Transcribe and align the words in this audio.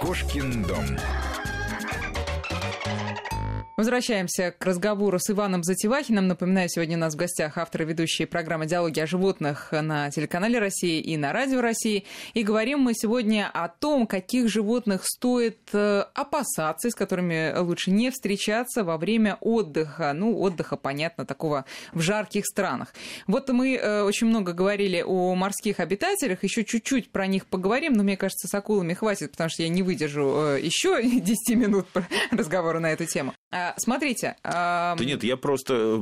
Кошкин 0.00 0.62
дом. 0.64 0.86
Возвращаемся 3.76 4.54
к 4.56 4.64
разговору 4.64 5.18
с 5.18 5.28
Иваном 5.30 5.64
Затевахиным. 5.64 6.28
Напоминаю, 6.28 6.68
сегодня 6.68 6.96
у 6.96 7.00
нас 7.00 7.14
в 7.14 7.16
гостях 7.16 7.58
автор 7.58 7.82
и 7.82 7.84
ведущий 7.86 8.24
программы 8.24 8.66
«Диалоги 8.66 9.00
о 9.00 9.06
животных» 9.08 9.72
на 9.72 10.12
телеканале 10.12 10.60
России 10.60 11.00
и 11.00 11.16
на 11.16 11.32
радио 11.32 11.60
России. 11.60 12.04
И 12.34 12.44
говорим 12.44 12.78
мы 12.78 12.94
сегодня 12.94 13.50
о 13.52 13.66
том, 13.66 14.06
каких 14.06 14.48
животных 14.48 15.04
стоит 15.04 15.58
э, 15.72 16.04
опасаться, 16.14 16.88
с 16.88 16.94
которыми 16.94 17.52
лучше 17.58 17.90
не 17.90 18.12
встречаться 18.12 18.84
во 18.84 18.96
время 18.96 19.38
отдыха. 19.40 20.12
Ну, 20.12 20.38
отдыха, 20.38 20.76
понятно, 20.76 21.26
такого 21.26 21.64
в 21.92 22.00
жарких 22.00 22.46
странах. 22.46 22.94
Вот 23.26 23.48
мы 23.48 23.74
э, 23.74 24.02
очень 24.02 24.28
много 24.28 24.52
говорили 24.52 25.02
о 25.04 25.34
морских 25.34 25.80
обитателях, 25.80 26.44
еще 26.44 26.64
чуть-чуть 26.64 27.10
про 27.10 27.26
них 27.26 27.46
поговорим, 27.46 27.94
но 27.94 28.04
мне 28.04 28.16
кажется, 28.16 28.46
с 28.46 28.54
акулами 28.54 28.94
хватит, 28.94 29.32
потому 29.32 29.50
что 29.50 29.64
я 29.64 29.68
не 29.68 29.82
выдержу 29.82 30.54
э, 30.54 30.60
еще 30.62 31.02
10 31.20 31.56
минут 31.56 31.88
разговора 32.30 32.78
на 32.78 32.92
эту 32.92 33.06
тему. 33.06 33.34
А, 33.50 33.74
смотрите. 33.78 34.36
Да 34.42 34.96
нет, 34.98 35.22
я 35.22 35.36
просто 35.36 36.00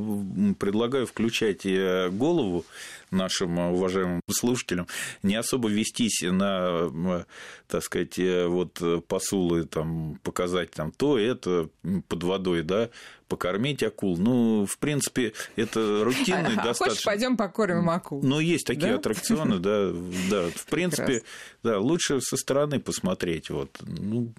предлагаю 0.59 1.06
включать 1.06 1.66
э, 1.66 2.09
голову 2.10 2.65
нашим 3.10 3.59
уважаемым 3.59 4.23
слушателям, 4.30 4.87
не 5.23 5.34
особо 5.34 5.68
вестись 5.68 6.23
на, 6.23 7.27
так 7.68 7.82
сказать, 7.82 8.18
э, 8.18 8.46
вот 8.46 8.80
посулы, 9.06 9.65
там, 9.65 10.18
показать 10.23 10.70
там 10.70 10.92
то, 10.92 11.18
это 11.18 11.68
под 12.09 12.23
водой, 12.23 12.62
да, 12.62 12.88
покормить 13.32 13.82
акул. 13.82 14.18
Ну, 14.18 14.66
в 14.66 14.77
принципе, 14.79 15.32
это 15.56 16.04
рутинный 16.04 16.54
а, 16.59 16.65
достаточно. 16.65 16.87
Хочешь, 16.87 17.04
пойдем 17.04 17.37
покормим 17.38 17.88
акул? 17.88 18.23
Ну, 18.23 18.40
есть 18.40 18.66
такие 18.66 18.93
да? 18.93 18.95
аттракционы, 18.96 19.59
да, 19.59 19.90
да. 20.30 20.51
В 20.54 20.66
принципе, 20.66 21.23
да, 21.62 21.79
лучше 21.79 22.20
со 22.20 22.37
стороны 22.37 22.79
посмотреть. 22.79 23.48
Вот. 23.48 23.79
Ну, 23.80 24.34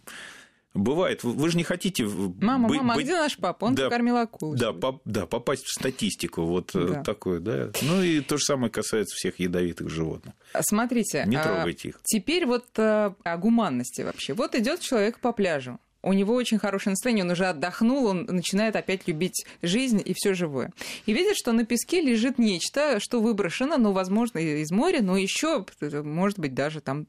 Бывает. 0.74 1.24
Вы 1.24 1.50
же 1.50 1.58
не 1.58 1.64
хотите... 1.64 2.06
Мама, 2.06 2.68
быть, 2.68 2.78
мама, 2.80 2.96
а 2.96 2.98
где 2.98 3.14
наш 3.14 3.38
папа? 3.38 3.66
Он 3.66 3.76
да, 3.76 3.86
покормил 3.86 4.18
акулу. 4.18 4.56
Да, 4.56 4.74
по, 4.74 5.00
да, 5.06 5.28
попасть 5.28 5.66
в 5.66 5.72
статистику. 5.72 6.44
Вот 6.44 6.76
э, 6.76 6.88
да. 6.88 7.04
такое, 7.04 7.40
да. 7.40 7.70
Ну 7.84 8.02
и 8.02 8.22
то 8.22 8.38
же 8.38 8.44
самое 8.44 8.72
касается 8.72 9.16
всех 9.16 9.40
ядовитых 9.40 9.90
животных. 9.90 10.34
Смотрите. 10.62 11.26
Не 11.28 11.36
а, 11.36 11.44
трогайте 11.44 11.90
их. 11.90 12.00
Теперь 12.04 12.48
вот 12.48 12.66
э, 12.78 13.14
о 13.24 13.38
гуманности 13.38 14.02
вообще. 14.02 14.34
Вот 14.34 14.56
идет 14.56 14.80
человек 14.80 15.20
по 15.20 15.32
пляжу 15.32 15.80
у 16.04 16.12
него 16.12 16.36
очень 16.36 16.60
хорошее 16.60 16.92
настроение, 16.92 17.24
он 17.24 17.32
уже 17.32 17.46
отдохнул, 17.46 18.06
он 18.08 18.26
начинает 18.26 18.76
опять 18.76 19.08
любить 19.08 19.46
жизнь 19.62 20.02
и 20.04 20.14
все 20.14 20.34
живое. 20.34 20.72
И 21.06 21.14
видит, 21.14 21.38
что 21.38 21.54
на 21.54 21.66
песке 21.66 22.02
лежит 22.02 22.38
нечто, 22.38 23.00
что 23.00 23.22
выброшено, 23.22 23.78
ну, 23.78 23.94
возможно, 23.94 24.38
из 24.40 24.70
моря, 24.70 25.02
но 25.02 25.16
еще, 25.16 25.66
может 26.04 26.38
быть, 26.38 26.54
даже 26.54 26.82
там 26.82 27.08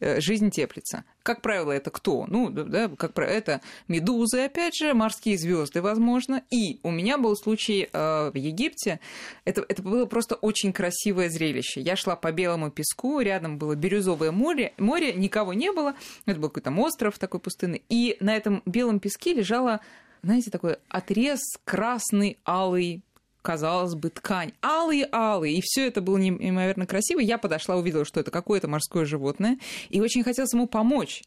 жизнь 0.00 0.50
теплится. 0.50 1.04
Как 1.22 1.40
правило, 1.40 1.70
это 1.70 1.90
кто? 1.90 2.26
Ну, 2.26 2.50
да, 2.50 2.88
как 2.88 3.12
правило, 3.12 3.32
это 3.32 3.60
медузы, 3.88 4.40
опять 4.40 4.74
же, 4.74 4.92
морские 4.92 5.38
звезды, 5.38 5.80
возможно. 5.80 6.42
И 6.50 6.80
у 6.82 6.90
меня 6.90 7.16
был 7.18 7.36
случай 7.36 7.88
э, 7.92 8.30
в 8.30 8.36
Египте. 8.36 8.98
Это, 9.44 9.64
это 9.68 9.82
было 9.82 10.06
просто 10.06 10.34
очень 10.34 10.72
красивое 10.72 11.30
зрелище. 11.30 11.80
Я 11.80 11.96
шла 11.96 12.16
по 12.16 12.32
белому 12.32 12.70
песку, 12.70 13.20
рядом 13.20 13.58
было 13.58 13.76
бирюзовое 13.76 14.32
море, 14.32 14.72
море 14.78 15.12
никого 15.12 15.52
не 15.52 15.70
было. 15.70 15.94
Это 16.26 16.40
был 16.40 16.48
какой-то 16.48 16.72
остров 16.80 17.18
такой 17.18 17.38
пустынный. 17.38 17.82
И 17.88 18.16
на 18.20 18.34
этом 18.34 18.62
белом 18.66 18.98
песке 18.98 19.32
лежала 19.32 19.80
знаете, 20.24 20.50
такой 20.50 20.76
отрез 20.88 21.40
красный, 21.64 22.38
алый 22.46 23.02
казалось 23.42 23.94
бы, 23.94 24.10
ткань. 24.10 24.52
Алый-алый. 24.62 25.54
И 25.54 25.60
все 25.62 25.86
это 25.86 26.00
было 26.00 26.16
неимоверно 26.16 26.86
красиво. 26.86 27.20
Я 27.20 27.38
подошла, 27.38 27.76
увидела, 27.76 28.04
что 28.04 28.20
это 28.20 28.30
какое-то 28.30 28.68
морское 28.68 29.04
животное. 29.04 29.58
И 29.90 30.00
очень 30.00 30.22
хотелось 30.22 30.52
ему 30.52 30.66
помочь. 30.66 31.22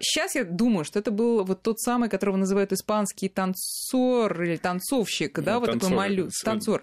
Сейчас 0.00 0.34
э, 0.34 0.40
я 0.40 0.44
думаю, 0.44 0.84
что 0.84 0.98
это 0.98 1.12
был 1.12 1.44
вот 1.44 1.62
тот 1.62 1.78
самый, 1.78 2.08
которого 2.08 2.36
называют 2.36 2.72
испанский 2.72 3.28
танцор 3.28 4.42
или 4.42 4.56
танцовщик, 4.56 5.38
да, 5.38 5.54
ну, 5.54 5.60
вот 5.60 5.66
танцор, 5.66 5.90
такой 5.90 5.96
моллюск. 5.96 6.44
Танцор. 6.44 6.82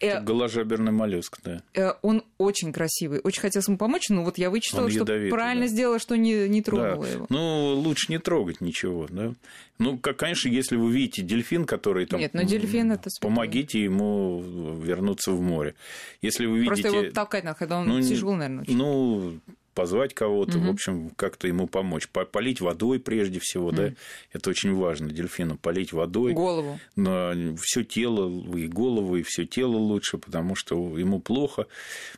Э, 0.00 0.22
голожаберный 0.22 0.92
моллюск, 0.92 1.38
да. 1.44 1.62
Э, 1.74 1.92
он 2.00 2.24
очень 2.38 2.72
красивый. 2.72 3.20
Очень 3.22 3.42
хотелось 3.42 3.68
ему 3.68 3.76
помочь, 3.76 4.08
но 4.08 4.24
вот 4.24 4.38
я 4.38 4.48
вычитала, 4.48 4.90
что 4.90 5.04
правильно 5.04 5.66
да. 5.66 5.66
сделала, 5.66 5.98
что 5.98 6.16
не, 6.16 6.48
не 6.48 6.62
тронула 6.62 7.04
да. 7.04 7.12
его. 7.12 7.26
Ну, 7.28 7.74
лучше 7.74 8.10
не 8.10 8.18
трогать 8.18 8.62
ничего, 8.62 9.06
да. 9.10 9.34
Ну, 9.78 9.98
как, 9.98 10.16
конечно, 10.18 10.48
если 10.48 10.76
вы 10.76 10.92
видите 10.92 11.22
дельфин, 11.22 11.64
который 11.64 12.06
там... 12.06 12.20
Нет, 12.20 12.34
но 12.34 12.42
дельфин 12.42 12.92
это... 12.92 13.08
Помогите 13.20 13.79
ему 13.84 14.42
вернуться 14.80 15.32
в 15.32 15.40
море. 15.40 15.74
Если 16.22 16.46
вы 16.46 16.60
видите... 16.60 16.82
Просто 16.82 16.98
его 16.98 17.12
толкать 17.12 17.44
надо, 17.44 17.58
когда 17.58 17.78
он 17.78 17.88
ну, 17.88 18.00
тяжело, 18.00 18.36
наверное, 18.36 18.62
очень. 18.62 18.76
Ну, 18.76 19.40
позвать 19.74 20.14
кого-то, 20.14 20.58
угу. 20.58 20.66
в 20.66 20.70
общем, 20.70 21.10
как-то 21.16 21.46
ему 21.48 21.66
помочь. 21.66 22.08
Полить 22.08 22.60
водой 22.60 22.98
прежде 22.98 23.38
всего, 23.40 23.68
угу. 23.68 23.76
да, 23.76 23.92
это 24.32 24.50
очень 24.50 24.74
важно 24.74 25.10
дельфину, 25.10 25.56
полить 25.56 25.92
водой. 25.92 26.32
Голову. 26.32 26.78
Но 26.96 27.32
все 27.60 27.82
тело, 27.84 28.28
и 28.56 28.66
голову, 28.66 29.16
и 29.16 29.22
все 29.22 29.46
тело 29.46 29.76
лучше, 29.76 30.18
потому 30.18 30.54
что 30.54 30.98
ему 30.98 31.20
плохо 31.20 31.66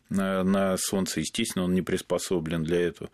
на, 0.09 0.43
на 0.43 0.77
солнце, 0.77 1.21
естественно, 1.21 1.65
он 1.65 1.75
не 1.75 1.83
приспособлен 1.83 2.65
для 2.65 2.81
этого. 2.81 3.11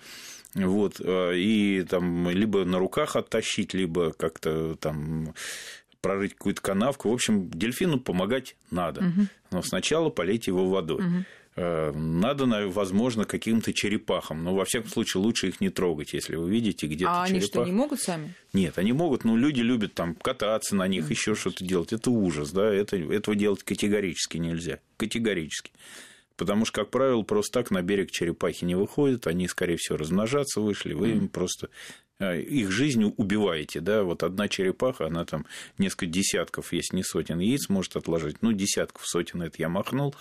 Вот, 0.55 1.01
а, 1.01 1.33
и 1.33 1.83
там 1.83 2.31
либо 2.31 2.65
на 2.65 2.79
руках 2.79 3.17
оттащить, 3.17 3.75
либо 3.75 4.13
как-то 4.13 4.77
там 4.77 5.35
прорыть 6.01 6.35
какую-то 6.35 6.63
канавку. 6.63 7.11
В 7.11 7.13
общем, 7.13 7.51
дельфину 7.51 8.01
помогать 8.01 8.57
надо. 8.71 9.01
Угу. 9.01 9.27
Но 9.51 9.63
сначала 9.63 10.11
полить 10.11 10.47
его 10.47 10.69
водой. 10.69 11.05
Угу. 11.05 11.25
Надо, 11.57 12.69
возможно, 12.69 13.25
каким-то 13.25 13.73
черепахам. 13.73 14.45
Но, 14.45 14.55
во 14.55 14.65
всяком 14.65 14.91
случае, 14.91 15.23
лучше 15.23 15.49
их 15.49 15.61
не 15.61 15.71
трогать, 15.71 16.13
если 16.13 16.37
вы 16.37 16.49
видите 16.49 16.87
где-то 16.87 17.11
А 17.11 17.27
черепах. 17.27 17.31
они 17.31 17.41
что, 17.41 17.65
не 17.65 17.73
могут 17.73 18.01
сами? 18.01 18.35
Нет, 18.53 18.79
они 18.79 18.93
могут, 18.93 19.25
но 19.25 19.37
люди 19.37 19.61
любят 19.61 19.95
там 19.95 20.15
кататься 20.15 20.77
на 20.77 20.87
них, 20.87 21.11
еще 21.11 21.35
что-то 21.35 21.65
делать. 21.65 21.93
Это 21.93 22.11
ужас, 22.11 22.53
да, 22.53 22.73
это, 22.73 22.97
этого 22.97 23.35
делать 23.35 23.65
категорически 23.65 24.37
нельзя. 24.37 24.79
Категорически. 24.99 25.73
Потому 26.37 26.65
что, 26.65 26.83
как 26.83 26.91
правило, 26.91 27.23
просто 27.23 27.59
так 27.59 27.73
на 27.73 27.83
берег 27.83 28.13
черепахи 28.13 28.65
не 28.65 28.77
выходят, 28.77 29.27
они, 29.27 29.49
скорее 29.49 29.79
всего, 29.79 29.99
размножаться 29.99 30.61
вышли, 30.61 30.93
вы 30.93 31.11
им 31.11 31.29
просто 31.29 31.71
их 32.21 32.71
жизнь 32.71 33.15
убиваете, 33.17 33.81
да, 33.81 34.03
вот 34.03 34.23
одна 34.23 34.49
черепаха, 34.49 35.07
она 35.07 35.25
там 35.25 35.47
несколько 35.79 36.07
десятков, 36.07 36.73
есть 36.73 36.93
не 36.93 37.05
сотен 37.05 37.39
яиц 37.39 37.69
может 37.69 37.97
отложить, 37.97 38.43
ну, 38.43 38.53
десятков, 38.53 39.07
сотен 39.07 39.43
это 39.43 39.57
я 39.59 39.69
махнул, 39.69 40.15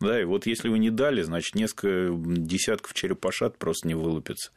да, 0.00 0.20
и 0.20 0.24
вот 0.24 0.46
если 0.46 0.68
вы 0.68 0.78
не 0.78 0.90
дали, 0.90 1.22
значит, 1.22 1.56
несколько 1.56 2.10
десятков 2.14 2.94
черепашат 2.94 3.58
просто 3.58 3.88
не 3.88 3.94
вылупятся. 3.94 4.52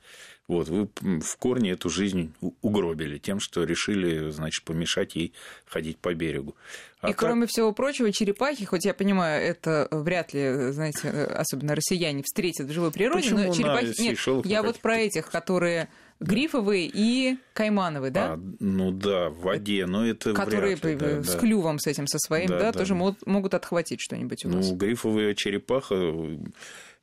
Вот, 0.50 0.68
вы 0.68 0.90
в 1.22 1.38
корне 1.38 1.72
эту 1.72 1.90
жизнь 1.90 2.34
угробили 2.62 3.18
тем, 3.18 3.40
что 3.40 3.64
решили, 3.64 4.30
значит, 4.30 4.66
помешать 4.66 5.16
ей 5.16 5.32
ходить 5.66 5.98
по 5.98 6.14
берегу. 6.14 6.58
А 7.00 7.08
и 7.08 7.12
так... 7.12 7.20
кроме 7.20 7.48
всего 7.48 7.72
прочего, 7.72 8.12
черепахи, 8.12 8.66
хоть 8.66 8.84
я 8.84 8.94
понимаю, 8.94 9.42
это 9.42 9.88
вряд 9.90 10.34
ли, 10.34 10.72
знаете, 10.72 11.10
особенно 11.10 11.76
россияне 11.76 12.24
встретят 12.24 12.68
в 12.68 12.74
живой 12.74 12.92
природе, 12.92 13.22
Почему 13.22 13.48
но 13.48 13.54
черепахи... 13.54 14.02
Нет, 14.02 14.46
я 14.46 14.64
вот 14.64 14.80
про 14.80 14.98
этих, 14.98 15.32
которые 15.32 15.88
грифовые 16.24 16.90
и 16.94 17.38
каймановые, 17.54 18.12
да? 18.12 18.34
А, 18.34 18.40
ну 18.60 18.92
да, 18.92 19.30
в 19.30 19.42
воде, 19.42 19.86
но 19.86 20.06
это 20.06 20.34
Которые 20.34 20.76
вряд 20.76 20.86
ли, 20.86 20.96
да, 20.96 21.24
с 21.24 21.34
да. 21.34 21.40
клювом 21.40 21.80
с 21.80 21.88
этим, 21.88 22.08
со 22.08 22.18
своим, 22.20 22.50
да, 22.50 22.60
да, 22.60 22.72
да 22.72 22.80
тоже 22.80 22.96
да. 22.96 23.16
могут 23.26 23.54
отхватить 23.54 24.02
что-нибудь 24.02 24.46
у 24.46 24.50
ну, 24.50 24.58
нас. 24.58 24.70
Ну, 24.70 24.76
грифовая 24.76 25.34
черепаха 25.36 26.14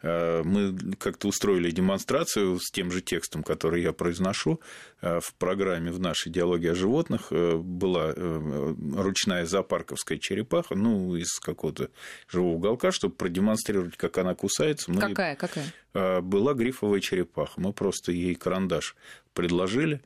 мы 0.02 0.94
как-то 0.98 1.28
устроили 1.28 1.70
демонстрацию 1.70 2.58
с 2.58 2.70
тем 2.70 2.90
же 2.90 3.02
текстом, 3.02 3.42
который 3.42 3.82
я 3.82 3.92
произношу 3.92 4.60
э, 5.02 5.20
в 5.20 5.34
программе 5.34 5.90
в 5.90 6.00
нашей 6.00 6.32
диалоге 6.32 6.72
о 6.72 6.74
животных. 6.74 7.28
Э, 7.30 7.56
была 7.56 8.14
ручная 8.14 9.44
зоопарковская 9.44 10.18
черепаха, 10.18 10.74
ну, 10.74 11.16
из 11.16 11.38
какого-то 11.38 11.90
живого 12.28 12.54
уголка, 12.54 12.92
чтобы 12.92 13.14
продемонстрировать, 13.14 13.96
как 13.96 14.16
она 14.18 14.34
кусается. 14.34 14.90
Мы... 14.90 15.00
Какая, 15.00 15.36
какая? 15.36 16.20
Была 16.22 16.54
грифовая 16.54 17.00
черепаха. 17.00 17.60
Мы 17.60 17.72
просто 17.72 18.12
ей 18.12 18.34
карандаш 18.34 18.96
предложили. 19.34 20.00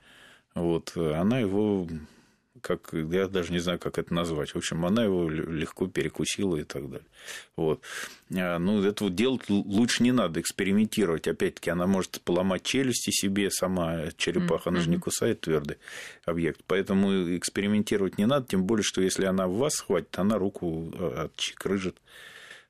Вот, 0.55 0.97
она 0.97 1.41
его 1.41 1.87
как, 2.65 2.95
я 2.95 3.29
даже 3.29 3.53
не 3.53 3.59
знаю, 3.59 3.79
как 3.79 3.99
это 3.99 4.15
назвать. 4.15 4.55
В 4.55 4.57
общем, 4.57 4.87
она 4.87 5.05
его 5.05 5.29
легко 5.29 5.87
перекусила 5.87 6.57
и 6.57 6.65
так 6.65 6.89
далее. 6.89 7.07
Вот. 7.57 7.83
А, 8.35 8.59
ну, 8.59 8.83
это 8.83 9.05
вот 9.05 9.15
делать 9.15 9.51
лучше 9.51 10.03
не 10.03 10.13
надо, 10.13 10.41
экспериментировать. 10.41 11.29
Опять-таки, 11.29 11.69
она 11.69 11.87
может 11.87 12.23
поломать 12.23 12.63
челюсти 12.63 13.11
себе 13.11 13.51
сама, 13.51 14.11
черепаха, 14.17 14.71
она 14.71 14.81
же 14.81 14.89
не 14.89 14.97
кусает 14.97 15.43
твердый 15.43 15.77
объект. 16.25 16.63
Поэтому 16.67 17.37
экспериментировать 17.37 18.17
не 18.17 18.25
надо, 18.25 18.47
тем 18.47 18.65
более, 18.65 18.83
что 18.83 19.03
если 19.03 19.27
она 19.27 19.47
в 19.47 19.57
вас 19.57 19.75
схватит, 19.75 20.19
она 20.19 20.39
руку 20.39 20.91
а, 20.95 21.29
отчекрыжит. 21.35 21.97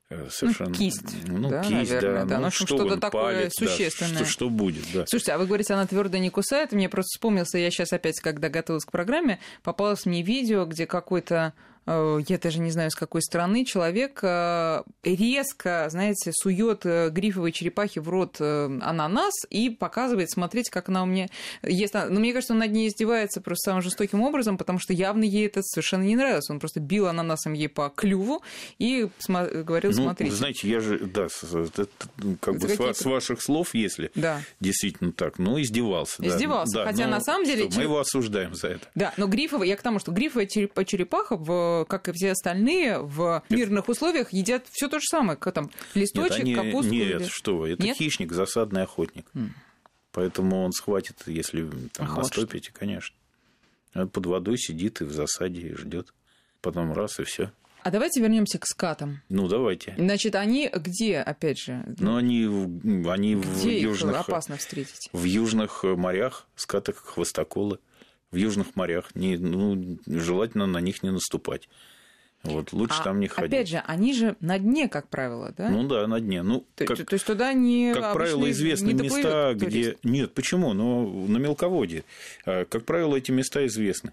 Э, 0.09 0.27
совершенно... 0.29 0.69
Ну, 0.69 0.75
кисть. 0.75 1.27
Ну, 1.27 1.49
да, 1.49 1.63
кисть, 1.63 1.71
наверное, 1.71 2.25
да. 2.25 2.25
да. 2.25 2.37
Ну, 2.37 2.43
ну 2.43 2.51
что 2.51 2.65
что-то 2.67 2.97
такое 2.97 3.23
палец, 3.23 3.53
существенное. 3.57 4.19
Да, 4.19 4.25
что, 4.25 4.25
что 4.25 4.49
будет, 4.49 4.83
да. 4.93 5.05
Слушайте, 5.07 5.31
а 5.33 5.37
вы 5.39 5.47
говорите, 5.47 5.73
она 5.73 5.87
твердо 5.87 6.17
не 6.17 6.29
кусает. 6.29 6.71
Мне 6.71 6.89
просто 6.89 7.09
вспомнился, 7.15 7.57
я 7.57 7.71
сейчас 7.71 7.91
опять, 7.91 8.19
когда 8.19 8.49
готовилась 8.49 8.85
к 8.85 8.91
программе, 8.91 9.39
попалось 9.63 10.05
мне 10.05 10.21
видео, 10.21 10.65
где 10.65 10.85
какой-то 10.85 11.53
я 11.87 12.37
даже 12.41 12.59
не 12.59 12.71
знаю, 12.71 12.89
с 12.89 12.95
какой 12.95 13.21
страны, 13.21 13.63
человек 13.65 14.19
э, 14.23 14.83
резко, 15.03 15.87
знаете, 15.89 16.31
сует 16.33 16.85
э, 16.85 17.09
грифовой 17.09 17.51
черепахи 17.51 17.99
в 17.99 18.09
рот 18.09 18.41
ананас 18.41 19.33
и 19.49 19.69
показывает, 19.69 20.31
смотрите, 20.31 20.71
как 20.71 20.89
она 20.89 21.03
у 21.03 21.05
меня 21.05 21.27
ест. 21.61 21.93
Но 21.93 22.19
мне 22.19 22.33
кажется, 22.33 22.53
он 22.53 22.59
над 22.59 22.71
ней 22.71 22.89
издевается 22.89 23.41
просто 23.41 23.71
самым 23.71 23.81
жестоким 23.81 24.21
образом, 24.21 24.57
потому 24.57 24.79
что 24.79 24.93
явно 24.93 25.23
ей 25.23 25.47
это 25.47 25.61
совершенно 25.61 26.03
не 26.03 26.15
нравилось. 26.15 26.49
Он 26.49 26.59
просто 26.59 26.79
бил 26.79 27.07
ананасом 27.07 27.53
ей 27.53 27.69
по 27.69 27.89
клюву 27.89 28.41
и 28.79 29.07
говорил, 29.27 29.91
ну, 29.91 30.03
смотрите. 30.03 30.35
знаете, 30.35 30.67
я 30.67 30.79
же, 30.79 30.99
да, 30.99 31.27
это, 31.43 31.87
как 32.39 32.57
бы 32.57 32.69
с, 32.69 33.05
ваших 33.05 33.41
слов, 33.41 33.73
если 33.73 34.11
да. 34.15 34.41
действительно 34.59 35.11
так, 35.11 35.37
ну, 35.37 35.61
издевался. 35.61 36.25
Издевался, 36.25 36.79
да. 36.79 36.85
хотя 36.85 37.07
на 37.07 37.21
самом 37.21 37.45
деле... 37.45 37.69
Что, 37.69 37.77
мы 37.77 37.83
его 37.83 37.99
осуждаем 37.99 38.55
за 38.55 38.69
это. 38.69 38.87
Да, 38.95 39.13
но 39.17 39.27
грифовая, 39.27 39.67
я 39.67 39.75
к 39.75 39.81
тому, 39.81 39.99
что 39.99 40.11
грифовая 40.11 40.47
черепаха, 40.47 41.35
в, 41.35 41.74
как 41.83 42.07
и 42.07 42.13
все 42.13 42.31
остальные, 42.31 42.99
в 42.99 43.43
мирных 43.49 43.89
условиях 43.89 44.31
едят 44.31 44.65
все 44.71 44.87
то 44.87 44.99
же 44.99 45.05
самое, 45.05 45.37
как 45.37 45.53
там 45.53 45.71
листочек, 45.93 46.43
нет, 46.43 46.59
они, 46.59 46.71
капусту. 46.71 46.91
Нет, 46.91 47.21
или... 47.21 47.27
что 47.27 47.57
вы, 47.57 47.71
это 47.71 47.83
нет? 47.83 47.97
хищник, 47.97 48.31
засадный 48.31 48.83
охотник. 48.83 49.25
Mm. 49.33 49.49
Поэтому 50.11 50.63
он 50.63 50.71
схватит, 50.71 51.23
если 51.25 51.67
там, 51.93 52.05
Охот, 52.05 52.23
наступите, 52.23 52.71
конечно. 52.71 53.15
Он 53.93 54.07
под 54.07 54.25
водой 54.27 54.57
сидит 54.57 55.01
и 55.01 55.03
в 55.03 55.11
засаде 55.11 55.61
и 55.61 55.73
ждет. 55.73 56.13
Потом 56.61 56.93
раз 56.93 57.19
и 57.19 57.23
все. 57.23 57.51
А 57.83 57.91
давайте 57.91 58.19
вернемся 58.19 58.57
к 58.57 58.65
скатам. 58.65 59.21
Ну, 59.29 59.47
давайте. 59.47 59.93
Значит, 59.95 60.33
они 60.35 60.71
где, 60.73 61.19
опять 61.19 61.59
же? 61.59 61.85
Ну, 61.99 62.15
они, 62.15 62.45
они 63.07 63.35
где 63.35 63.43
в 63.43 63.81
южных... 63.81 64.21
опасно 64.21 64.57
встретить? 64.57 65.09
В 65.13 65.23
южных 65.23 65.83
морях, 65.83 66.47
скаты 66.55 66.93
хвостоколы. 66.93 67.77
В 68.35 68.37
южных 68.37 68.75
морях. 68.75 69.15
Не, 69.15 69.37
ну, 69.37 69.97
желательно 70.05 70.65
на 70.65 70.79
них 70.79 71.03
не 71.03 71.09
наступать. 71.09 71.69
Вот, 72.43 72.73
лучше 72.73 72.99
а, 72.99 73.03
там 73.05 73.21
не 73.21 73.27
ходить. 73.27 73.53
Опять 73.53 73.69
же, 73.69 73.77
они 73.87 74.13
же 74.13 74.35
на 74.41 74.59
дне, 74.59 74.89
как 74.89 75.07
правило, 75.07 75.53
да? 75.57 75.69
Ну 75.69 75.87
да, 75.87 76.05
на 76.05 76.19
дне. 76.19 76.43
Ну, 76.43 76.65
то, 76.75 76.85
как, 76.85 76.97
то 77.05 77.13
есть 77.13 77.25
туда 77.25 77.53
не 77.53 77.93
Как 77.93 78.11
правило, 78.13 78.51
известны 78.51 78.91
не 78.91 79.03
места, 79.03 79.55
турист. 79.55 79.65
где. 79.65 79.97
Нет, 80.03 80.33
почему? 80.33 80.73
Но 80.73 81.07
на 81.07 81.37
мелководье. 81.37 82.03
А, 82.45 82.65
как 82.65 82.83
правило, 82.83 83.15
эти 83.15 83.31
места 83.31 83.65
известны. 83.67 84.11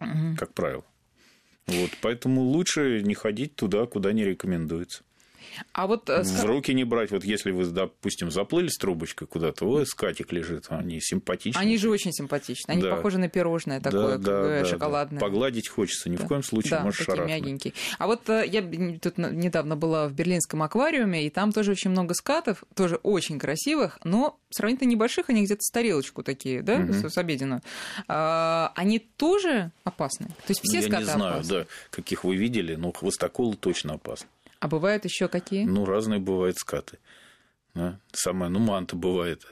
Угу. 0.00 0.36
Как 0.36 0.52
правило. 0.52 0.84
Вот, 1.68 1.90
поэтому 2.02 2.42
лучше 2.42 3.02
не 3.02 3.14
ходить 3.14 3.54
туда, 3.54 3.86
куда 3.86 4.12
не 4.12 4.24
рекомендуется. 4.24 5.04
А 5.72 5.86
вот... 5.86 6.08
Э, 6.08 6.22
в 6.22 6.44
руки 6.44 6.72
не 6.72 6.84
брать. 6.84 7.10
Вот 7.10 7.24
если 7.24 7.50
вы, 7.50 7.64
допустим, 7.66 8.30
заплыли 8.30 8.68
с 8.68 8.76
трубочкой 8.76 9.28
куда-то, 9.28 9.66
ой, 9.66 9.86
скатик 9.86 10.32
лежит, 10.32 10.66
они 10.68 11.00
симпатичные. 11.00 11.60
Они 11.60 11.76
же 11.78 11.90
очень 11.90 12.12
симпатичны. 12.12 12.72
Они 12.72 12.82
да. 12.82 12.96
похожи 12.96 13.18
на 13.18 13.28
пирожное 13.28 13.80
такое, 13.80 14.18
да, 14.18 14.42
да, 14.42 14.60
да, 14.60 14.64
шоколадное. 14.64 15.20
Да. 15.20 15.26
Погладить 15.26 15.68
хочется, 15.68 16.08
ни 16.08 16.16
в 16.16 16.26
коем 16.26 16.42
случае 16.42 16.78
да, 16.78 16.80
можешь 16.84 16.98
такие 16.98 17.16
шарахнуть. 17.16 17.40
мягенькие. 17.40 17.74
А 17.98 18.06
вот 18.06 18.28
э, 18.28 18.44
я 18.46 18.62
тут 18.98 19.18
недавно 19.18 19.76
была 19.76 20.08
в 20.08 20.12
берлинском 20.12 20.62
аквариуме, 20.62 21.26
и 21.26 21.30
там 21.30 21.52
тоже 21.52 21.72
очень 21.72 21.90
много 21.90 22.14
скатов, 22.14 22.64
тоже 22.74 22.96
очень 22.96 23.38
красивых, 23.38 23.98
но 24.04 24.38
сравнительно 24.50 24.88
небольших, 24.88 25.30
они 25.30 25.44
где-то 25.44 25.62
с 25.62 25.70
тарелочку 25.70 26.22
такие, 26.22 26.62
да, 26.62 26.76
угу. 26.76 26.92
с, 26.92 27.10
с 27.10 27.18
обеденную. 27.18 27.62
А, 28.08 28.72
они 28.74 28.98
тоже 28.98 29.70
опасны? 29.84 30.26
То 30.26 30.50
есть 30.50 30.60
все 30.62 30.78
я 30.78 30.82
скаты 30.82 31.04
не 31.04 31.10
знаю, 31.10 31.34
опасны? 31.34 31.54
да, 31.54 31.66
каких 31.90 32.24
вы 32.24 32.36
видели, 32.36 32.74
но 32.74 32.92
хвостоколы 32.92 33.56
точно 33.56 33.94
опасны. 33.94 34.28
А 34.64 34.66
бывают 34.66 35.04
еще 35.04 35.28
какие? 35.28 35.66
Ну, 35.66 35.84
разные 35.84 36.20
бывают 36.20 36.56
скаты. 36.56 36.98
Да? 37.74 38.00
Самое, 38.12 38.50
ну, 38.50 38.60
манта 38.60 38.96
бывает. 38.96 39.46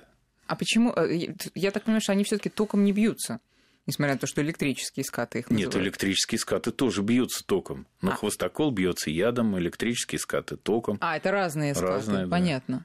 А 0.46 0.56
почему? 0.56 0.90
Э, 0.96 1.34
я 1.54 1.70
так 1.70 1.82
понимаю, 1.82 2.00
что 2.00 2.12
они 2.12 2.24
все-таки 2.24 2.48
током 2.48 2.82
не 2.82 2.92
бьются. 2.92 3.40
Несмотря 3.84 4.14
на 4.14 4.20
то, 4.20 4.26
что 4.26 4.40
электрические 4.40 5.04
скаты 5.04 5.40
их 5.40 5.50
называют. 5.50 5.74
Нет, 5.74 5.84
электрические 5.84 6.38
скаты 6.38 6.70
тоже 6.70 7.02
бьются 7.02 7.44
током. 7.44 7.86
Но 8.00 8.12
а. 8.12 8.14
хвостокол 8.14 8.70
бьется 8.70 9.10
ядом, 9.10 9.58
электрические 9.58 10.18
скаты 10.18 10.56
током. 10.56 10.96
А, 11.02 11.18
это 11.18 11.30
разные 11.30 11.74
скаты, 11.74 11.92
разные, 11.92 12.26
понятно. 12.26 12.78
Да. 12.78 12.84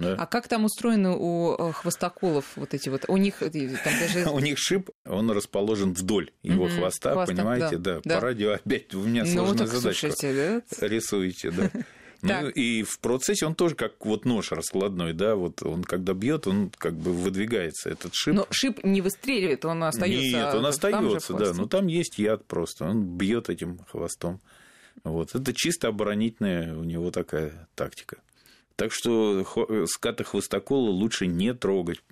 А 0.00 0.26
как 0.26 0.48
там 0.48 0.64
устроены 0.64 1.10
у 1.10 1.54
э, 1.54 1.72
хвостоколов 1.72 2.56
вот 2.56 2.74
эти 2.74 2.88
вот? 2.88 3.04
У 3.08 3.16
них 3.16 3.42
э, 3.42 3.50
там 3.50 3.92
даже... 4.00 4.28
У 4.30 4.40
них 4.40 4.58
шип, 4.58 4.90
он 5.06 5.30
расположен 5.30 5.92
вдоль 5.92 6.30
его 6.42 6.68
хвоста, 6.68 7.26
понимаете? 7.26 7.78
Да, 7.78 8.00
по 8.00 8.20
радио 8.20 8.52
опять 8.52 8.94
у 8.94 9.02
меня 9.02 9.24
ну, 9.24 9.32
сложная 9.32 9.66
задача. 9.66 10.08
Рисуете, 10.80 11.50
да. 11.50 11.70
Ну, 12.22 12.48
и 12.48 12.82
в 12.82 13.00
процессе 13.00 13.44
он 13.44 13.54
тоже 13.54 13.74
как 13.74 14.04
вот 14.06 14.24
нож 14.24 14.50
раскладной, 14.50 15.12
да, 15.12 15.36
вот 15.36 15.62
он 15.62 15.84
когда 15.84 16.14
бьет, 16.14 16.46
он 16.46 16.70
как 16.78 16.94
бы 16.94 17.12
выдвигается 17.12 17.90
этот 17.90 18.14
шип. 18.14 18.34
Но 18.34 18.46
шип 18.50 18.82
не 18.82 19.02
выстреливает, 19.02 19.66
он 19.66 19.84
остается. 19.84 20.38
Нет, 20.38 20.54
он 20.54 20.64
остается, 20.64 21.34
да, 21.34 21.52
но 21.52 21.66
там 21.66 21.86
есть 21.86 22.18
яд 22.18 22.46
просто, 22.46 22.86
он 22.86 23.04
бьет 23.04 23.50
этим 23.50 23.78
хвостом. 23.90 24.40
Вот 25.02 25.34
это 25.34 25.52
чисто 25.52 25.88
оборонительная 25.88 26.74
у 26.74 26.84
него 26.84 27.10
такая 27.10 27.68
тактика. 27.74 28.16
Так 28.76 28.92
что 28.92 29.46
э, 29.68 29.86
ската 29.86 30.24
хвостокола 30.24 30.90
лучше 30.90 31.26
не 31.26 31.54
трогать. 31.54 32.02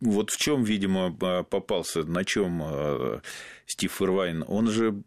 Вот 0.00 0.30
в 0.30 0.36
чем, 0.36 0.64
видимо, 0.64 1.12
попался, 1.12 2.04
на 2.04 2.24
чем 2.24 2.62
э, 2.62 3.20
Стив 3.66 4.02
Ирвайн. 4.02 4.44
Он 4.46 4.70
же 4.70 5.02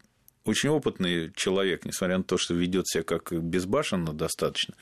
очень 0.46 0.70
опытный 0.70 1.32
человек, 1.36 1.86
несмотря 1.86 2.18
на 2.18 2.24
то, 2.24 2.38
что 2.38 2.54
ведет 2.54 2.88
себя 2.88 3.04
как 3.04 3.32
безбашенно 3.32 4.14
достаточно. 4.14 4.76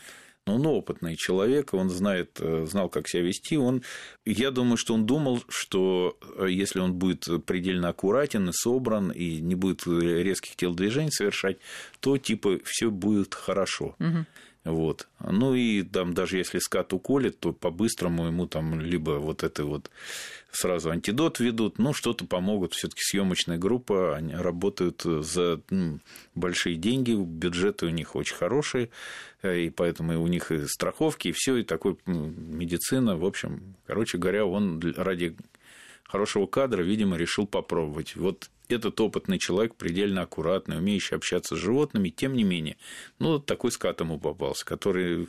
Но 0.46 0.56
он 0.56 0.66
опытный 0.68 1.16
человек, 1.16 1.74
он 1.74 1.90
знает, 1.90 2.40
э, 2.40 2.66
знал, 2.68 2.90
как 2.90 3.08
себя 3.08 3.24
вести. 3.24 3.58
Он, 3.58 3.84
я 4.26 4.52
думаю, 4.52 4.78
что 4.78 4.94
он 4.94 5.06
думал, 5.06 5.44
что 5.48 6.18
если 6.48 6.80
он 6.80 6.94
будет 6.94 7.28
предельно 7.46 7.90
аккуратен 7.90 8.50
и 8.50 8.54
собран, 8.54 9.12
и 9.12 9.42
не 9.42 9.56
будет 9.56 9.86
резких 9.86 10.56
телодвижений 10.56 11.12
совершать, 11.12 11.58
то 12.00 12.18
типа 12.18 12.60
все 12.64 12.90
будет 12.90 13.34
хорошо. 13.34 13.96
Угу. 14.00 14.26
Вот. 14.66 15.08
Ну 15.22 15.56
и 15.56 15.84
там 15.84 16.14
даже 16.14 16.38
если 16.38 16.60
скат 16.60 16.92
уколет, 16.92 17.40
то 17.40 17.54
по-быстрому 17.54 18.26
ему 18.26 18.46
там 18.46 18.82
либо 18.82 19.12
вот 19.12 19.44
это 19.44 19.64
вот 19.64 19.90
сразу 20.52 20.92
антидот 20.92 21.40
ведут, 21.40 21.80
ну 21.80 21.94
что-то 21.94 22.26
помогут. 22.26 22.74
Все-таки 22.74 23.02
съемочная 23.02 23.58
группа, 23.58 24.16
они 24.18 24.36
работают 24.36 25.04
за 25.04 25.62
ну, 25.70 26.00
большие 26.36 26.76
деньги, 26.76 27.14
бюджеты 27.14 27.86
у 27.86 27.90
них 27.90 28.16
очень 28.16 28.36
хорошие, 28.36 28.90
э, 29.42 29.62
и 29.62 29.70
поэтому 29.70 30.22
у 30.22 30.28
них 30.28 30.52
и 30.52 30.68
страховки, 30.68 31.30
и 31.30 31.34
все, 31.34 31.58
и 31.58 31.64
такой 31.64 31.98
медицина. 32.06 33.16
В 33.16 33.26
общем, 33.26 33.76
короче 33.88 34.18
говоря, 34.18 34.46
он 34.46 34.82
ради 34.98 35.38
хорошего 36.04 36.48
кадра, 36.48 36.82
видимо, 36.84 37.16
решил 37.16 37.48
попробовать. 37.48 38.18
Вот 38.18 38.50
этот 38.70 39.00
опытный 39.02 39.40
человек, 39.40 39.76
предельно 39.76 40.22
аккуратный, 40.22 40.78
умеющий 40.78 41.18
общаться 41.18 41.56
с 41.56 41.60
животными, 41.60 42.10
тем 42.10 42.34
не 42.34 42.44
менее, 42.44 42.78
ну, 43.18 43.40
такой 43.40 43.72
скат 43.72 44.00
ему 44.02 44.20
попался, 44.20 44.66
который 44.66 45.28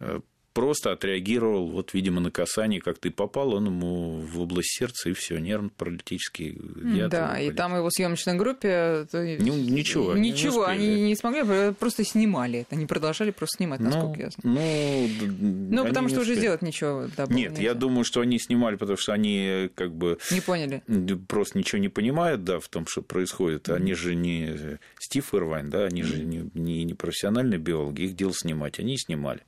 э, 0.00 0.20
просто 0.52 0.92
отреагировал, 0.92 1.68
вот, 1.68 1.94
видимо, 1.94 2.20
на 2.20 2.30
касание, 2.30 2.80
как 2.80 2.98
ты 2.98 3.10
попал, 3.10 3.54
он 3.54 3.66
ему 3.66 4.20
в 4.20 4.40
область 4.40 4.76
сердца, 4.78 5.10
и 5.10 5.12
все, 5.12 5.38
нервно-паралитический. 5.38 6.58
Да, 7.08 7.38
и 7.38 7.50
там 7.50 7.76
его 7.76 7.90
съемочной 7.90 8.34
группе... 8.34 9.06
Ну, 9.12 9.56
ничего. 9.56 10.14
Ничего, 10.14 10.66
они 10.66 10.86
не, 10.86 10.92
они 10.94 11.02
не 11.04 11.16
смогли, 11.16 11.72
просто 11.72 12.04
снимали 12.04 12.60
это, 12.60 12.76
они 12.76 12.86
продолжали 12.86 13.30
просто 13.30 13.58
снимать, 13.58 13.80
ну, 13.80 13.86
насколько 13.86 14.18
ну, 14.18 14.24
я 14.24 14.30
знаю. 14.30 15.10
Ну, 15.20 15.82
ну 15.82 15.86
потому 15.86 16.08
что 16.08 16.20
уже 16.20 16.34
сделать 16.34 16.62
ничего. 16.62 17.06
Да, 17.16 17.26
Нет, 17.28 17.52
нельзя. 17.52 17.62
я 17.62 17.74
думаю, 17.74 18.04
что 18.04 18.20
они 18.20 18.38
снимали, 18.38 18.76
потому 18.76 18.96
что 18.96 19.12
они 19.12 19.70
как 19.74 19.94
бы... 19.94 20.18
Не 20.30 20.40
поняли. 20.40 20.82
Просто 21.28 21.58
ничего 21.58 21.80
не 21.80 21.88
понимают, 21.88 22.44
да, 22.44 22.58
в 22.58 22.68
том, 22.68 22.86
что 22.86 23.02
происходит. 23.02 23.68
Они 23.68 23.94
же 23.94 24.14
не 24.14 24.78
Стив 24.98 25.34
Ирвайн, 25.34 25.70
да, 25.70 25.84
они 25.84 26.02
же 26.02 26.22
не, 26.22 26.50
не, 26.54 26.84
не 26.84 26.94
профессиональные 26.94 27.58
биологи, 27.58 28.02
их 28.02 28.16
дело 28.16 28.32
снимать, 28.34 28.78
они 28.78 28.96
снимали. 28.98 29.42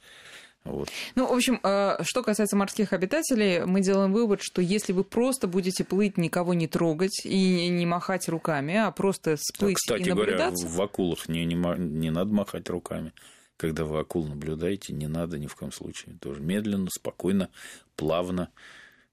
Вот. 0.65 0.89
Ну, 1.15 1.27
в 1.27 1.33
общем, 1.33 1.61
э, 1.63 1.97
что 2.03 2.23
касается 2.23 2.57
морских 2.57 2.95
обитателей, 2.95 3.67
мы 3.67 3.83
делаем 3.83 4.13
вывод, 4.13 4.41
что 4.43 4.63
если 4.63 4.93
вы 4.93 5.05
просто 5.05 5.47
будете 5.47 5.85
плыть, 5.85 6.17
никого 6.17 6.55
не 6.55 6.67
трогать 6.67 7.21
и 7.25 7.69
не 7.69 7.85
махать 7.85 8.29
руками, 8.31 8.75
а 8.77 8.91
просто 8.91 9.37
сплыть 9.39 9.77
Кстати 9.77 10.03
и 10.03 10.11
наблюдаться... 10.11 10.65
говоря, 10.65 10.79
в 10.79 10.83
акулах 10.83 11.29
не, 11.29 11.45
не, 11.45 11.55
не 11.55 12.11
надо 12.11 12.33
махать 12.33 12.69
руками. 12.71 13.13
Когда 13.59 13.85
вы 13.85 14.01
акул 14.01 14.27
наблюдаете, 14.27 14.95
не 14.95 15.07
надо 15.07 15.39
ни 15.39 15.47
в 15.47 15.55
коем 15.55 15.71
случае. 15.71 16.17
Тоже 16.21 16.41
медленно, 16.41 16.89
спокойно, 16.91 17.51
плавно. 17.95 18.49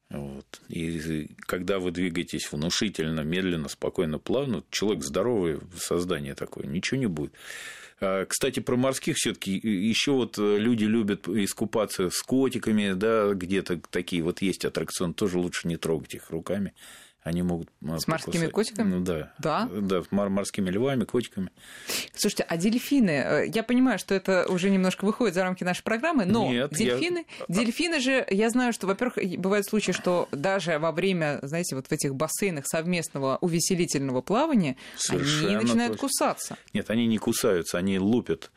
Вот. 0.10 0.62
И 0.68 1.30
когда 1.42 1.80
вы 1.80 1.92
двигаетесь 1.92 2.52
внушительно, 2.52 3.22
медленно, 3.22 3.68
спокойно, 3.68 4.20
плавно, 4.20 4.64
человек 4.70 5.04
здоровый 5.04 5.60
создание 5.78 6.34
такое, 6.34 6.66
ничего 6.66 7.00
не 7.00 7.08
будет. 7.08 7.34
А, 8.02 8.26
кстати, 8.26 8.60
про 8.60 8.76
морских 8.76 9.16
все-таки 9.16 9.52
еще 9.54 10.12
вот 10.12 10.40
э, 10.40 10.58
люди 10.58 10.86
любят 10.86 11.28
искупаться 11.28 12.10
с 12.10 12.22
котиками, 12.24 12.94
да, 12.94 13.34
где-то 13.34 13.80
такие 13.92 14.24
вот 14.24 14.42
есть 14.42 14.66
аттракционы, 14.66 15.14
тоже 15.14 15.38
лучше 15.38 15.68
не 15.68 15.78
трогать 15.78 16.16
их 16.16 16.32
руками. 16.32 16.74
Они 17.24 17.44
могут... 17.44 17.70
С 18.00 18.08
морскими 18.08 18.48
котиками? 18.48 18.96
Ну 18.96 19.02
да. 19.04 19.32
Да? 19.38 19.70
Да, 19.72 20.02
мор- 20.10 20.30
морскими 20.30 20.72
львами, 20.72 21.04
котиками. 21.04 21.52
Слушайте, 22.16 22.44
а 22.50 22.58
дельфины, 22.58 23.12
э, 23.12 23.46
я 23.54 23.62
понимаю, 23.62 24.00
что 24.00 24.16
это 24.16 24.48
уже 24.50 24.72
немножко 24.72 25.06
выходит 25.06 25.36
за 25.36 25.44
рамки 25.44 25.64
нашей 25.64 25.84
программы, 25.84 26.26
но 26.26 26.52
Нет, 26.52 26.72
дельфины, 26.74 27.28
я- 27.48 27.56
дельфины 27.56 28.00
же, 28.00 28.26
я 28.32 28.50
знаю, 28.50 28.74
что, 28.74 28.88
во-первых, 28.88 29.20
бывают 29.38 29.68
случаи, 29.68 29.92
что 29.92 30.30
даже 30.32 30.80
во 30.80 30.92
время, 30.92 31.38
знаете, 31.44 31.76
вот 31.76 31.88
в 31.88 31.92
этих 31.92 32.16
бассейнах 32.16 32.66
совместного 32.66 33.38
увеселительного 33.42 34.22
плавания 34.22 34.76
они 35.10 35.20
Совершенно 35.20 35.62
начинают 35.62 35.94
точно. 35.94 36.08
кусаться. 36.08 36.58
Нет, 36.74 36.90
они 36.90 37.06
не 37.06 37.20
кусаются, 37.20 37.78
они 37.78 38.00
лупят. 38.00 38.50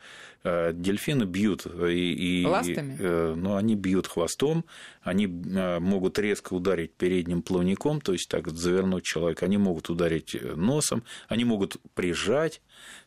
Э, 0.45 0.73
Дельфины 0.73 1.23
бьют 1.23 1.65
и, 1.65 2.43
и 2.43 2.45
Ластами? 2.45 2.95
э, 2.99 3.33
ну, 3.35 3.55
они 3.55 3.73
бьют 3.73 4.05
хвостом, 4.05 4.63
они 5.01 5.25
э, 5.25 5.79
могут 5.79 6.19
резко 6.19 6.53
ударить 6.53 6.93
передним 6.93 7.41
плавником, 7.41 7.99
то 7.99 8.13
есть 8.13 8.29
так 8.29 8.47
завернуть 8.49 9.03
человека, 9.03 9.47
они 9.47 9.57
могут 9.57 9.89
ударить 9.89 10.35
э, 10.35 10.53
носом, 10.55 11.03
они 11.29 11.45
могут 11.45 11.77
прижать. 11.95 12.61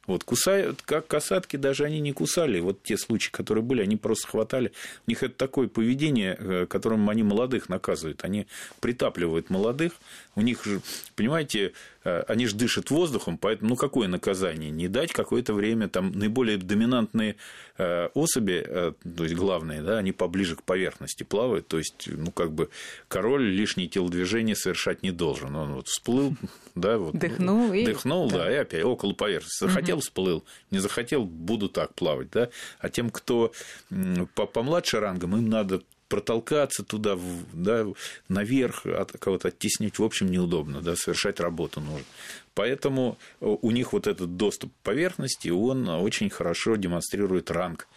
Вот 0.08 0.24
кусают, 0.24 0.80
как 0.82 1.06
касатки, 1.06 1.56
даже 1.58 1.84
они 1.84 2.00
не 2.00 2.12
кусали. 2.12 2.60
Вот 2.60 2.82
те 2.82 2.96
случаи, 2.96 3.30
которые 3.30 3.62
были, 3.62 3.82
они 3.82 3.96
просто 3.96 4.26
хватали. 4.26 4.72
У 5.06 5.10
них 5.10 5.22
это 5.22 5.34
такое 5.34 5.68
поведение, 5.68 6.34
э, 6.38 6.66
которым 6.66 7.10
они 7.10 7.22
молодых 7.22 7.68
наказывают. 7.68 8.24
Они 8.24 8.46
притапливают 8.80 9.50
молодых. 9.50 9.92
У 10.34 10.40
них 10.40 10.64
же, 10.64 10.80
понимаете, 11.14 11.74
э, 12.04 12.22
они 12.26 12.46
же 12.46 12.56
дышат 12.56 12.90
воздухом, 12.90 13.36
поэтому 13.36 13.68
ну 13.70 13.76
какое 13.76 14.08
наказание? 14.08 14.70
Не 14.70 14.88
дать 14.88 15.12
какое-то 15.12 15.52
время 15.52 15.88
там 15.88 16.12
наиболее 16.12 16.56
доминантные 16.56 17.36
э, 17.76 18.06
особи, 18.14 18.94
то 19.04 19.24
есть 19.24 19.34
главные, 19.34 19.82
да, 19.82 19.98
они 19.98 20.12
поближе 20.12 20.56
к 20.56 20.62
поверхности 20.62 21.22
плавают. 21.22 21.68
То 21.68 21.76
есть, 21.76 22.08
ну 22.10 22.32
как 22.32 22.52
бы 22.52 22.70
король 23.08 23.44
лишние 23.44 23.88
телодвижения 23.88 24.54
совершать 24.54 25.02
не 25.02 25.10
должен. 25.10 25.54
Он 25.54 25.74
вот 25.74 25.88
всплыл, 25.88 26.34
да, 26.74 26.96
вот 26.96 27.14
Дыхнул 27.14 27.72
и- 27.74 27.84
дыхнул, 27.84 28.30
да. 28.30 28.38
да, 28.44 28.52
и 28.52 28.54
опять 28.54 28.84
около 28.84 29.12
поверхности. 29.12 29.57
Захотел, 29.58 30.00
всплыл, 30.00 30.44
не 30.70 30.78
захотел, 30.78 31.24
буду 31.24 31.68
так 31.68 31.94
плавать, 31.94 32.30
да. 32.30 32.48
А 32.78 32.88
тем, 32.88 33.10
кто 33.10 33.52
помладше 34.34 35.00
рангом, 35.00 35.36
им 35.36 35.48
надо 35.48 35.82
протолкаться 36.08 36.84
туда, 36.84 37.18
да, 37.52 37.86
наверх, 38.28 38.86
от 38.86 39.12
кого-то 39.12 39.48
оттеснить, 39.48 39.98
в 39.98 40.04
общем, 40.04 40.30
неудобно, 40.30 40.80
да, 40.80 40.96
совершать 40.96 41.38
работу 41.38 41.80
нужно. 41.80 42.06
Поэтому 42.54 43.18
у 43.40 43.70
них 43.70 43.92
вот 43.92 44.06
этот 44.06 44.36
доступ 44.36 44.72
к 44.72 44.84
поверхности, 44.84 45.50
он 45.50 45.88
очень 45.88 46.30
хорошо 46.30 46.76
демонстрирует 46.76 47.50
ранг. 47.50 47.88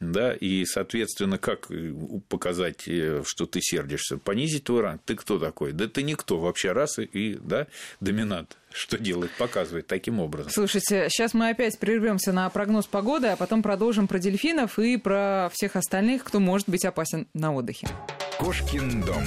Да, 0.00 0.34
и, 0.34 0.64
соответственно, 0.64 1.38
как 1.38 1.70
э, 1.70 1.92
показать, 2.28 2.86
э, 2.88 3.22
что 3.24 3.46
ты 3.46 3.60
сердишься? 3.62 4.18
Понизить 4.18 4.64
твой 4.64 4.82
ранг. 4.82 5.02
Ты 5.04 5.14
кто 5.14 5.38
такой? 5.38 5.72
Да 5.72 5.88
ты 5.88 6.02
никто 6.02 6.38
вообще 6.38 6.72
раз 6.72 6.98
и, 6.98 7.04
и 7.04 7.34
да, 7.34 7.68
доминант. 8.00 8.56
Что 8.72 8.98
делает? 8.98 9.30
Показывает 9.38 9.86
таким 9.86 10.18
образом. 10.18 10.50
Слушайте, 10.50 11.08
сейчас 11.08 11.32
мы 11.32 11.50
опять 11.50 11.78
прервемся 11.78 12.32
на 12.32 12.50
прогноз 12.50 12.86
погоды, 12.86 13.28
а 13.28 13.36
потом 13.36 13.62
продолжим 13.62 14.08
про 14.08 14.18
дельфинов 14.18 14.78
и 14.78 14.96
про 14.96 15.48
всех 15.52 15.76
остальных, 15.76 16.24
кто 16.24 16.40
может 16.40 16.68
быть 16.68 16.84
опасен 16.84 17.28
на 17.34 17.54
отдыхе. 17.54 17.88
Кошкин 18.38 19.02
дом. 19.02 19.24